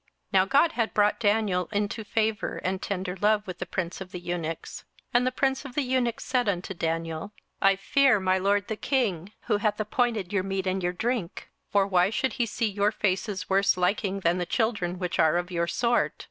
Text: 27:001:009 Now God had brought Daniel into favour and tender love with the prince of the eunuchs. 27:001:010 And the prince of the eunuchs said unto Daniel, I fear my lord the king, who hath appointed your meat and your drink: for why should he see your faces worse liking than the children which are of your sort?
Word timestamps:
27:001:009 0.33 0.33
Now 0.33 0.45
God 0.45 0.71
had 0.71 0.93
brought 0.95 1.19
Daniel 1.19 1.69
into 1.71 2.03
favour 2.03 2.57
and 2.63 2.81
tender 2.81 3.15
love 3.17 3.45
with 3.45 3.59
the 3.59 3.67
prince 3.67 4.01
of 4.01 4.11
the 4.11 4.19
eunuchs. 4.19 4.79
27:001:010 4.79 4.83
And 5.13 5.27
the 5.27 5.31
prince 5.31 5.63
of 5.63 5.75
the 5.75 5.83
eunuchs 5.83 6.25
said 6.25 6.49
unto 6.49 6.73
Daniel, 6.73 7.33
I 7.61 7.75
fear 7.75 8.19
my 8.19 8.39
lord 8.39 8.67
the 8.67 8.75
king, 8.77 9.31
who 9.43 9.57
hath 9.57 9.79
appointed 9.79 10.33
your 10.33 10.41
meat 10.41 10.65
and 10.65 10.81
your 10.81 10.91
drink: 10.93 11.51
for 11.69 11.85
why 11.85 12.09
should 12.09 12.33
he 12.33 12.47
see 12.47 12.65
your 12.67 12.91
faces 12.91 13.47
worse 13.47 13.77
liking 13.77 14.21
than 14.21 14.39
the 14.39 14.47
children 14.47 14.97
which 14.97 15.19
are 15.19 15.37
of 15.37 15.51
your 15.51 15.67
sort? 15.67 16.13